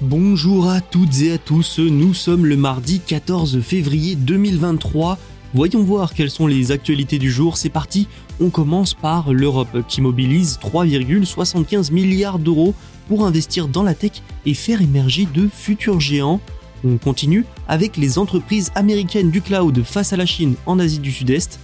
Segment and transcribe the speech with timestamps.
[0.00, 5.18] Bonjour à toutes et à tous, nous sommes le mardi 14 février 2023.
[5.54, 8.06] Voyons voir quelles sont les actualités du jour, c'est parti,
[8.40, 12.76] on commence par l'Europe qui mobilise 3,75 milliards d'euros
[13.08, 16.40] pour investir dans la tech et faire émerger de futurs géants.
[16.84, 21.10] On continue avec les entreprises américaines du cloud face à la Chine en Asie du
[21.10, 21.58] Sud-Est.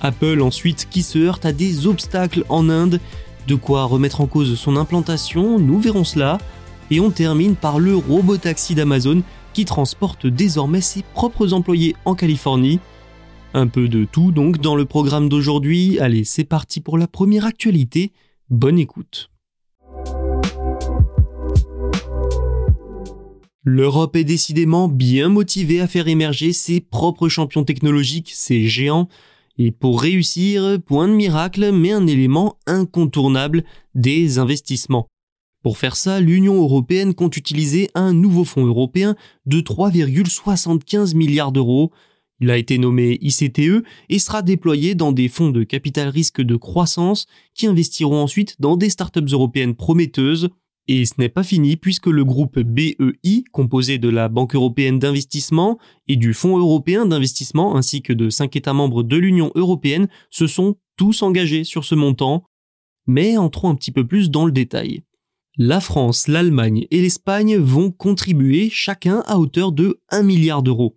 [0.00, 3.00] Apple ensuite qui se heurte à des obstacles en Inde,
[3.48, 6.38] de quoi remettre en cause son implantation, nous verrons cela.
[6.90, 12.80] Et on termine par le robotaxi d'Amazon qui transporte désormais ses propres employés en Californie.
[13.54, 15.98] Un peu de tout donc dans le programme d'aujourd'hui.
[16.00, 18.12] Allez, c'est parti pour la première actualité.
[18.48, 19.30] Bonne écoute.
[23.62, 29.08] L'Europe est décidément bien motivée à faire émerger ses propres champions technologiques, ses géants.
[29.58, 35.08] Et pour réussir, point de miracle, mais un élément incontournable, des investissements.
[35.62, 41.90] Pour faire ça, l'Union européenne compte utiliser un nouveau fonds européen de 3,75 milliards d'euros.
[42.40, 46.56] Il a été nommé ICTE et sera déployé dans des fonds de capital risque de
[46.56, 50.48] croissance qui investiront ensuite dans des startups européennes prometteuses.
[50.88, 55.78] Et ce n'est pas fini puisque le groupe BEI, composé de la Banque européenne d'investissement
[56.08, 60.46] et du Fonds européen d'investissement ainsi que de cinq États membres de l'Union européenne, se
[60.46, 62.44] sont tous engagés sur ce montant.
[63.06, 65.02] Mais entrons un petit peu plus dans le détail.
[65.56, 70.96] La France, l'Allemagne et l'Espagne vont contribuer chacun à hauteur de 1 milliard d'euros.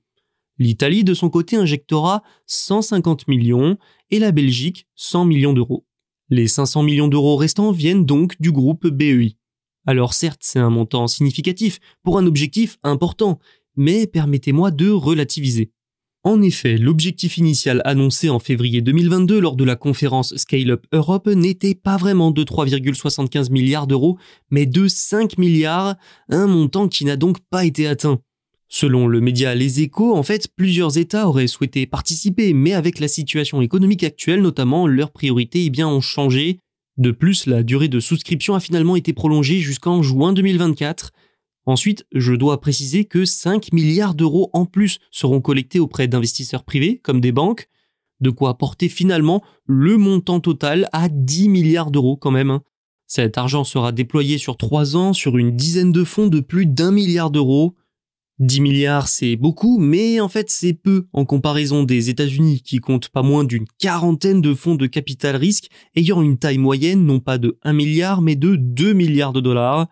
[0.60, 3.78] L'Italie, de son côté, injectera 150 millions
[4.12, 5.88] et la Belgique 100 millions d'euros.
[6.30, 9.38] Les 500 millions d'euros restants viennent donc du groupe BEI.
[9.88, 13.40] Alors certes, c'est un montant significatif pour un objectif important,
[13.76, 15.72] mais permettez-moi de relativiser.
[16.26, 21.28] En effet, l'objectif initial annoncé en février 2022 lors de la conférence Scale Up Europe
[21.28, 24.18] n'était pas vraiment de 3,75 milliards d'euros,
[24.50, 25.96] mais de 5 milliards,
[26.30, 28.22] un montant qui n'a donc pas été atteint.
[28.70, 33.10] Selon le média Les Échos, en fait, plusieurs États auraient souhaité participer, mais avec la
[33.10, 36.60] situation économique actuelle notamment, leurs priorités eh bien, ont changé.
[36.98, 41.12] De plus, la durée de souscription a finalement été prolongée jusqu'en juin 2024.
[41.66, 47.00] Ensuite, je dois préciser que 5 milliards d'euros en plus seront collectés auprès d'investisseurs privés,
[47.02, 47.70] comme des banques,
[48.20, 52.60] de quoi porter finalement le montant total à 10 milliards d'euros quand même.
[53.08, 56.92] Cet argent sera déployé sur 3 ans sur une dizaine de fonds de plus d'un
[56.92, 57.76] milliard d'euros.
[58.40, 63.10] 10 milliards, c'est beaucoup, mais en fait c'est peu en comparaison des États-Unis qui comptent
[63.10, 67.38] pas moins d'une quarantaine de fonds de capital risque ayant une taille moyenne non pas
[67.38, 69.88] de 1 milliard mais de 2 milliards de dollars.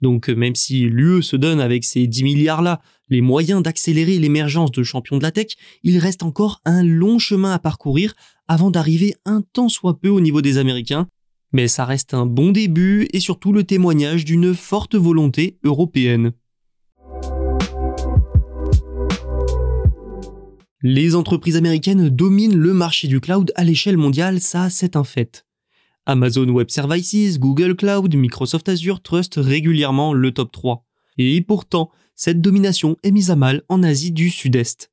[0.00, 4.82] Donc même si l'UE se donne avec ces 10 milliards-là les moyens d'accélérer l'émergence de
[4.82, 8.14] champions de la tech, il reste encore un long chemin à parcourir
[8.48, 11.08] avant d'arriver un tant soit peu au niveau des Américains.
[11.52, 16.32] Mais ça reste un bon début et surtout le témoignage d'une forte volonté européenne.
[20.82, 25.47] Les entreprises américaines dominent le marché du cloud à l'échelle mondiale, ça c'est un fait.
[26.08, 30.82] Amazon Web Services, Google Cloud, Microsoft Azure trustent régulièrement le top 3.
[31.18, 34.90] Et pourtant, cette domination est mise à mal en Asie du Sud-Est.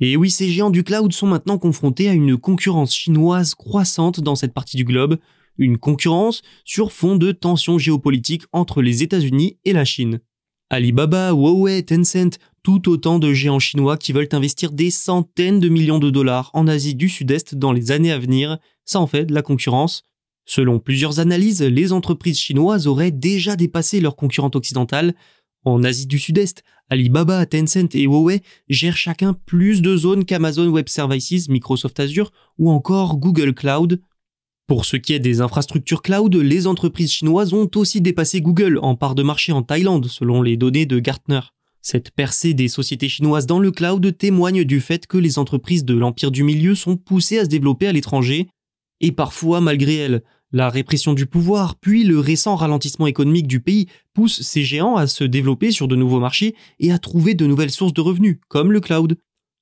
[0.00, 4.34] Et oui, ces géants du cloud sont maintenant confrontés à une concurrence chinoise croissante dans
[4.34, 5.16] cette partie du globe,
[5.56, 10.20] une concurrence sur fond de tensions géopolitiques entre les États-Unis et la Chine.
[10.68, 15.98] Alibaba, Huawei, Tencent, tout autant de géants chinois qui veulent investir des centaines de millions
[15.98, 19.32] de dollars en Asie du Sud-Est dans les années à venir, ça en fait de
[19.32, 20.04] la concurrence.
[20.44, 25.14] Selon plusieurs analyses, les entreprises chinoises auraient déjà dépassé leurs concurrentes occidentales.
[25.64, 30.88] En Asie du Sud-Est, Alibaba, Tencent et Huawei gèrent chacun plus de zones qu'Amazon Web
[30.88, 34.00] Services, Microsoft Azure ou encore Google Cloud.
[34.66, 38.96] Pour ce qui est des infrastructures cloud, les entreprises chinoises ont aussi dépassé Google en
[38.96, 41.40] part de marché en Thaïlande, selon les données de Gartner.
[41.80, 45.94] Cette percée des sociétés chinoises dans le cloud témoigne du fait que les entreprises de
[45.94, 48.48] l'empire du milieu sont poussées à se développer à l'étranger,
[49.02, 50.22] et parfois malgré elles.
[50.54, 55.06] La répression du pouvoir, puis le récent ralentissement économique du pays poussent ces géants à
[55.06, 58.70] se développer sur de nouveaux marchés et à trouver de nouvelles sources de revenus, comme
[58.70, 59.16] le cloud.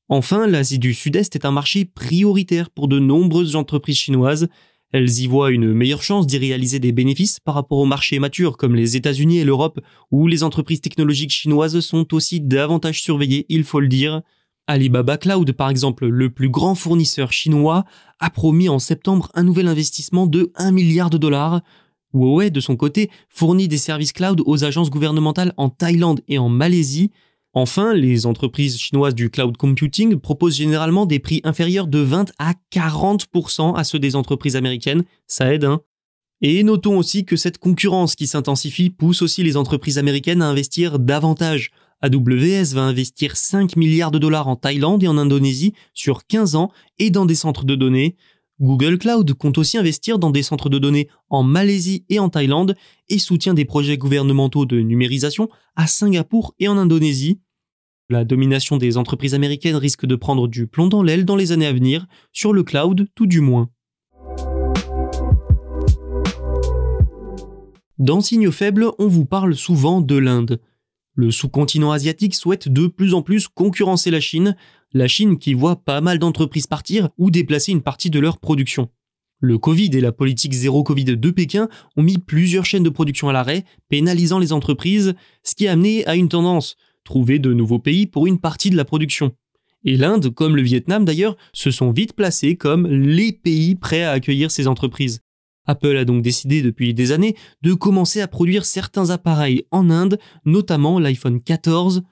[0.08, 4.48] Enfin, l'Asie du Sud-Est est un marché prioritaire pour de nombreuses entreprises chinoises.
[4.92, 8.56] Elles y voient une meilleure chance d'y réaliser des bénéfices par rapport aux marchés matures
[8.56, 9.78] comme les États-Unis et l'Europe,
[10.10, 14.22] où les entreprises technologiques chinoises sont aussi davantage surveillées, il faut le dire.
[14.70, 17.84] Alibaba Cloud, par exemple, le plus grand fournisseur chinois,
[18.20, 21.61] a promis en septembre un nouvel investissement de 1 milliard de dollars.
[22.14, 26.49] Huawei, de son côté, fournit des services cloud aux agences gouvernementales en Thaïlande et en
[26.49, 27.11] Malaisie.
[27.52, 32.52] Enfin, les entreprises chinoises du cloud computing proposent généralement des prix inférieurs de 20 à
[32.72, 35.02] 40% à ceux des entreprises américaines.
[35.26, 35.81] Ça aide, hein
[36.43, 40.99] et notons aussi que cette concurrence qui s'intensifie pousse aussi les entreprises américaines à investir
[40.99, 41.70] davantage.
[42.02, 46.70] AWS va investir 5 milliards de dollars en Thaïlande et en Indonésie sur 15 ans
[46.99, 48.17] et dans des centres de données.
[48.61, 52.75] Google Cloud compte aussi investir dans des centres de données en Malaisie et en Thaïlande
[53.08, 57.41] et soutient des projets gouvernementaux de numérisation à Singapour et en Indonésie.
[58.11, 61.67] La domination des entreprises américaines risque de prendre du plomb dans l'aile dans les années
[61.67, 63.70] à venir, sur le cloud tout du moins.
[67.99, 70.61] Dans Signaux faibles, on vous parle souvent de l'Inde.
[71.14, 74.56] Le sous-continent asiatique souhaite de plus en plus concurrencer la Chine,
[74.92, 78.88] la Chine qui voit pas mal d'entreprises partir ou déplacer une partie de leur production.
[79.40, 83.28] Le Covid et la politique zéro Covid de Pékin ont mis plusieurs chaînes de production
[83.28, 87.78] à l'arrêt, pénalisant les entreprises, ce qui a amené à une tendance, trouver de nouveaux
[87.78, 89.34] pays pour une partie de la production.
[89.84, 94.12] Et l'Inde, comme le Vietnam d'ailleurs, se sont vite placés comme les pays prêts à
[94.12, 95.20] accueillir ces entreprises.
[95.70, 100.19] Apple a donc décidé depuis des années de commencer à produire certains appareils en Inde,
[100.44, 102.02] notamment l'iPhone 14.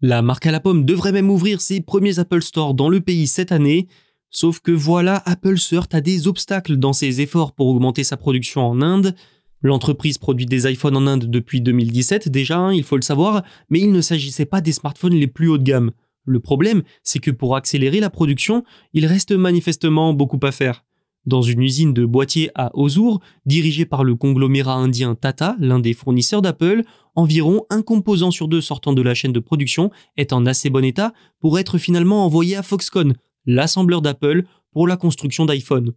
[0.00, 3.26] La marque à la pomme devrait même ouvrir ses premiers Apple Store dans le pays
[3.26, 3.88] cette année,
[4.30, 8.16] sauf que voilà, Apple se heurte à des obstacles dans ses efforts pour augmenter sa
[8.16, 9.16] production en Inde.
[9.62, 13.80] L'entreprise produit des iPhones en Inde depuis 2017 déjà, hein, il faut le savoir, mais
[13.80, 15.90] il ne s'agissait pas des smartphones les plus haut de gamme.
[16.24, 18.62] Le problème, c'est que pour accélérer la production,
[18.92, 20.84] il reste manifestement beaucoup à faire.
[21.28, 25.92] Dans une usine de boîtiers à Hosur, dirigée par le conglomérat indien Tata, l'un des
[25.92, 26.84] fournisseurs d'Apple,
[27.14, 30.82] environ un composant sur deux sortant de la chaîne de production est en assez bon
[30.82, 33.12] état pour être finalement envoyé à Foxconn,
[33.44, 35.92] l'assembleur d'Apple, pour la construction d'iPhone.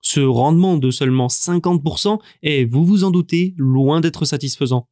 [0.00, 4.88] Ce rendement de seulement 50% est, vous vous en doutez, loin d'être satisfaisant.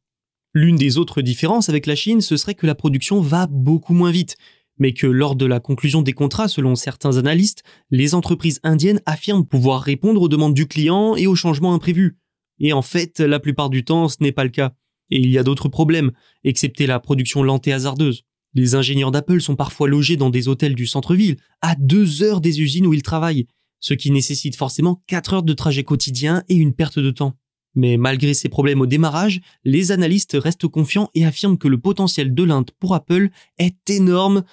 [0.53, 4.11] L'une des autres différences avec la Chine, ce serait que la production va beaucoup moins
[4.11, 4.37] vite
[4.79, 9.45] mais que lors de la conclusion des contrats, selon certains analystes, les entreprises indiennes affirment
[9.45, 12.17] pouvoir répondre aux demandes du client et aux changements imprévus.
[12.59, 14.73] Et en fait, la plupart du temps, ce n'est pas le cas.
[15.11, 16.11] Et il y a d'autres problèmes,
[16.43, 18.23] excepté la production lente et hasardeuse.
[18.53, 22.61] Les ingénieurs d'Apple sont parfois logés dans des hôtels du centre-ville, à deux heures des
[22.61, 23.47] usines où ils travaillent,
[23.79, 27.35] ce qui nécessite forcément quatre heures de trajet quotidien et une perte de temps.
[27.75, 32.33] Mais malgré ces problèmes au démarrage, les analystes restent confiants et affirment que le potentiel
[32.33, 34.43] de l'Inde pour Apple est énorme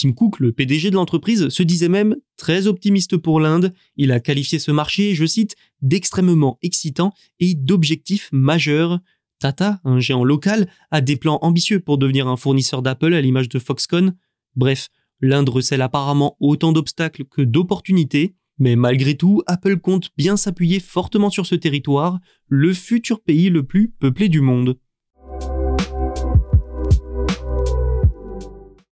[0.00, 3.74] Tim Cook, le PDG de l'entreprise, se disait même très optimiste pour l'Inde.
[3.96, 9.00] Il a qualifié ce marché, je cite, d'extrêmement excitant et d'objectif majeur.
[9.40, 13.50] Tata, un géant local, a des plans ambitieux pour devenir un fournisseur d'Apple à l'image
[13.50, 14.16] de Foxconn.
[14.56, 14.88] Bref,
[15.20, 21.28] l'Inde recèle apparemment autant d'obstacles que d'opportunités, mais malgré tout, Apple compte bien s'appuyer fortement
[21.28, 24.78] sur ce territoire, le futur pays le plus peuplé du monde.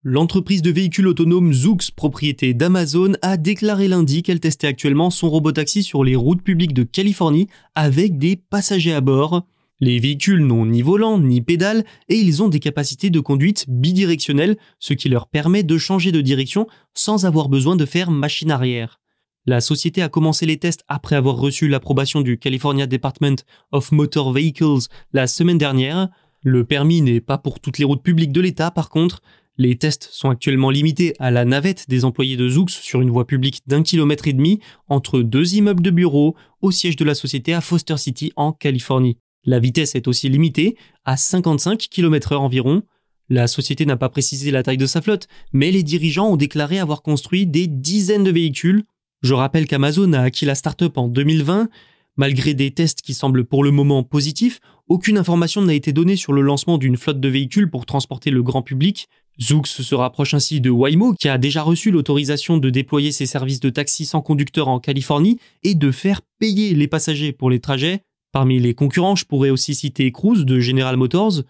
[0.06, 5.82] L'entreprise de véhicules autonomes Zoox, propriété d'Amazon, a déclaré lundi qu'elle testait actuellement son robotaxi
[5.82, 9.46] sur les routes publiques de Californie avec des passagers à bord.
[9.80, 14.58] Les véhicules n'ont ni volant ni pédale et ils ont des capacités de conduite bidirectionnelles,
[14.78, 19.00] ce qui leur permet de changer de direction sans avoir besoin de faire machine arrière.
[19.46, 23.36] La société a commencé les tests après avoir reçu l'approbation du California Department
[23.72, 26.10] of Motor Vehicles la semaine dernière.
[26.42, 29.22] Le permis n'est pas pour toutes les routes publiques de l'État par contre,
[29.56, 33.26] les tests sont actuellement limités à la navette des employés de Zoox sur une voie
[33.26, 34.58] publique d'un kilomètre et demi
[34.88, 39.18] entre deux immeubles de bureaux au siège de la société à Foster City en Californie.
[39.44, 42.82] La vitesse est aussi limitée à 55 km h environ.
[43.28, 46.78] La société n'a pas précisé la taille de sa flotte, mais les dirigeants ont déclaré
[46.78, 48.84] avoir construit des dizaines de véhicules.
[49.22, 51.68] Je rappelle qu'Amazon a acquis la startup en 2020.
[52.16, 56.32] Malgré des tests qui semblent pour le moment positifs, aucune information n'a été donnée sur
[56.32, 59.08] le lancement d'une flotte de véhicules pour transporter le grand public.
[59.40, 63.60] Zoox se rapproche ainsi de Waymo, qui a déjà reçu l'autorisation de déployer ses services
[63.60, 68.02] de taxi sans conducteur en Californie et de faire payer les passagers pour les trajets.
[68.32, 71.42] Parmi les concurrents, je pourrais aussi citer Cruise de General Motors.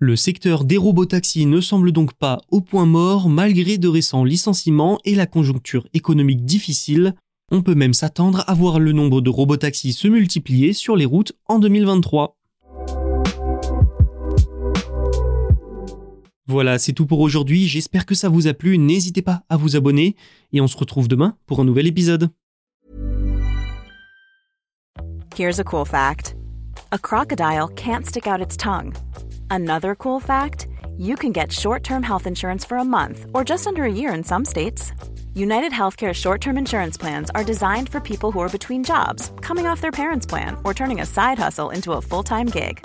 [0.00, 5.00] Le secteur des robotaxis ne semble donc pas au point mort malgré de récents licenciements
[5.04, 7.14] et la conjoncture économique difficile.
[7.50, 11.32] On peut même s'attendre à voir le nombre de robotaxis se multiplier sur les routes
[11.46, 12.37] en 2023.
[16.48, 19.76] Voilà, c'est tout pour aujourd'hui, j'espère que ça vous a plu, n'hésitez pas à vous
[19.76, 20.16] abonner
[20.54, 22.30] et on se retrouve demain pour un nouvel épisode.
[25.36, 26.34] Here's a cool fact.
[26.90, 28.94] A crocodile can't stick out its tongue.
[29.50, 33.84] Another cool fact, you can get short-term health insurance for a month or just under
[33.84, 34.92] a year in some states.
[35.34, 39.66] United Healthcare short term insurance plans are designed for people who are between jobs, coming
[39.66, 42.84] off their parents' plan, or turning a side hustle into a full time gig.